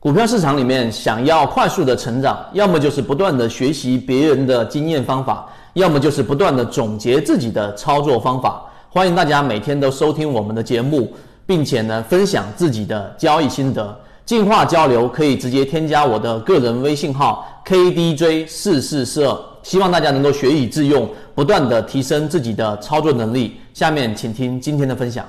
[0.00, 8.60] 股票市场里面，想要快速的成长，要么就是不断的学习别人的经验方法，要么就是不断的总结自己的操作方法。
[8.90, 11.14] 欢迎大家每天都收听我们的节目，
[11.46, 13.96] 并且呢分享自己的交易心得，
[14.26, 19.38] 进化交流可以直接添加我的个人微信号 KDJ 四四四二。
[19.62, 23.58] 希望大家能够学以致用，不断的提升自己的操作能力。
[23.72, 25.26] 下面请听今天的分享。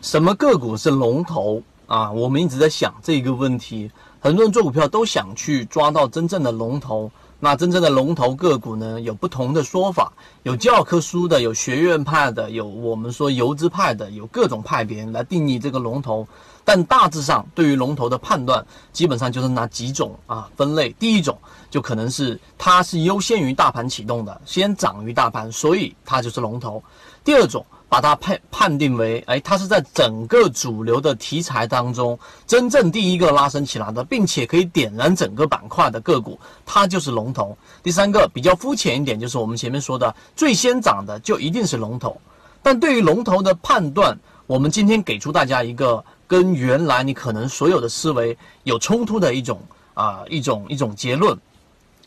[0.00, 1.62] 什么个股是龙头？
[1.86, 7.10] 啊，我们一直在想这个问题，很多人做股票都想去抓到真正的龙头。
[7.42, 10.12] 那真正的龙头个股呢，有不同的说法，
[10.42, 16.28] 有教科书的，有学院派的，有我们说游资派的，有各种派别来定义这个龙头。
[16.64, 20.90] 但大致上，对于龙头的判断，基本上就是那几种啊分类。
[20.98, 21.36] 第一种
[21.70, 26.82] 就可能是它是优先于大盘启动的，先涨于大盘，所以它就是龙头。
[27.24, 27.64] 第二种。
[27.90, 37.58] 把它判判定为，哎，它是在整个主流的题材当中真正第一个拉升起来的，并且可以点燃整个板块的个股，它就是龙头。
[37.82, 42.18] 第三个比较肤浅一点，就是我们前面说的最先涨的就一定是龙头。
[42.62, 49.60] 但对于龙头的判断，我们今天给出大家一个跟原来你可能所有的思维有冲突的一种
[49.94, 51.36] 啊一种一种结论。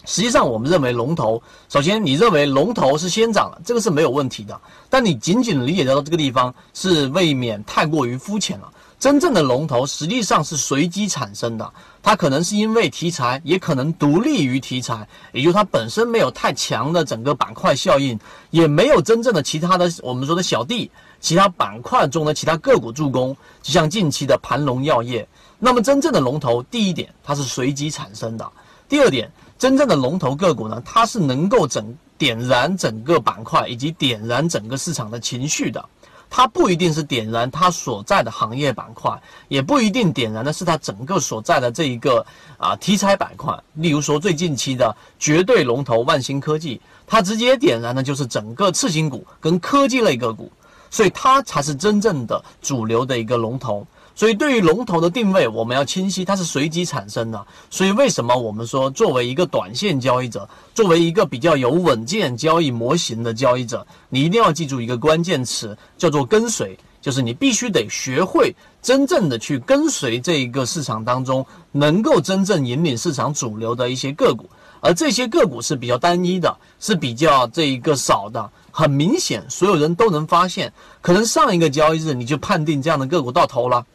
[0.05, 4.59] 实际上，我们认为龙头，首先你认为龙头是先涨了，这个是没有问题的。
[4.89, 8.69] 但你仅仅理解到这个地方，是未免太过于肤浅了。
[8.99, 18.17] 真正的龙头实际上是随机产生的，它可能是因为题材，也可能独立于题材，也就它本身没有太强的整个板块效应，
[18.49, 25.27] 也没有真正的其他的我们说的小弟，其他板块中的其他个股助攻，就像近期的盘龙药业。
[25.59, 28.49] 那么真正的龙头，第一点它是随机产生的，
[28.87, 29.29] 第二点。
[29.63, 35.81] 真正的龙头个股呢，它是能够整点燃整个板块以及点燃整个市场的情绪的。
[36.29, 39.17] 它不一定是点燃它所在的行业板块，
[39.47, 42.25] 也不一定点燃的是它整个所在的这一个
[42.57, 43.57] 啊题材板块。
[43.75, 50.51] 例如说最近期的绝对龙头万兴科技，它直接点燃的就是整个次新股跟科技类个股，
[50.89, 53.87] 所以它才是真正的主流的一个龙头。
[54.15, 57.45] 所以，对于龙头的定位，我们要清晰，它是随机产生的。
[57.71, 74.47] 所以，为什么我们说，作为一个短线交易者，作为一个比较有稳健交易模型的交易者，你一定要记住一个关键词，叫做跟随，就是你必须得学会真正的去跟随这一个市场当中，能够真正引领市场主流的一些个股。
[74.79, 78.47] 而这些个股是比较单一的，是比较这一个少的。
[78.69, 83.85] 很明显，所有人都能发现，可能上一个交易日你就判定这样的个股到头了。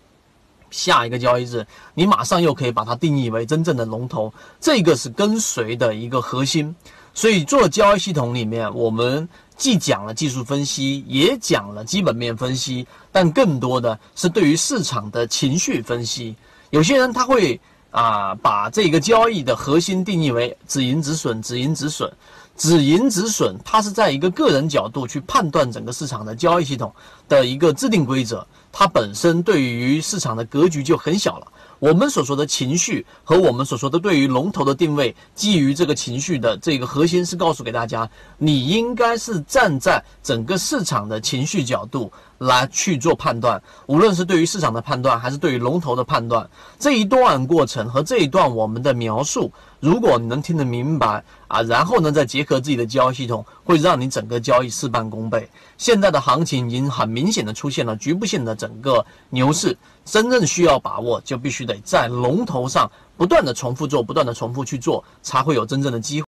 [0.70, 6.74] 下一个交易日，你马上又可以把它定义为真正的龙头，这个是跟随的一个核心。
[7.14, 16.36] 所以做交易系统里面，我们既讲了技术分析，也讲了基本面分析，但更多的是对于市场的情绪分析。
[16.70, 22.12] 有些人他会啊，把这个交易的核心定义为止盈止损，止盈止损。
[22.58, 26.92] 止盈止损，它是在一个个人角度去判断整个市场的交易系统
[27.28, 31.46] 的一个制定规则，它本身对于市场的格局就很小了。
[31.78, 49.52] 我们所说的情绪和我们所说的对于龙头的定位，基于这个情绪的这个核心是告诉给大家，你应该是站在整个市场的情绪角度来去做判断，无论是对于市场的判断，还是对于龙头的判断，这一段过程和这一段我们的描述。
[49.80, 55.48] 如果你能听得明白啊，然后呢再结合自己的交易系统，会让你整个交易事半功倍。
[55.76, 66.27] 现在的行情已经很明显的出现了局部性的整个牛市，真正需要把握，就必须得在龙头上不断的重复做，不断的重复去做，才会有真正的机会。